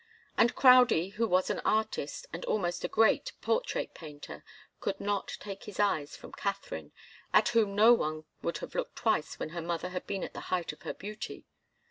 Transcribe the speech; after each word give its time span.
And 0.35 0.55
Crowdie, 0.55 1.09
who 1.09 1.27
was 1.27 1.51
an 1.51 1.59
artist, 1.59 2.25
and 2.33 2.43
almost 2.45 2.83
a 2.83 2.87
great 2.87 3.33
portrait 3.39 3.93
painter, 3.93 4.43
could 4.79 4.99
not 4.99 5.37
take 5.39 5.65
his 5.65 5.79
eyes 5.79 6.17
from 6.17 6.31
Katharine, 6.31 6.91
at 7.33 7.49
whom 7.49 7.75
no 7.75 7.93
one 7.93 8.23
would 8.41 8.57
have 8.65 8.73
looked 8.73 8.95
twice 8.95 9.37
when 9.37 9.49
her 9.49 9.61
mother 9.61 9.89
had 9.89 10.07
been 10.07 10.23
at 10.23 10.33
the 10.33 10.39
height 10.49 10.73
of 10.73 10.81
her 10.81 10.95
beauty. 10.95 11.45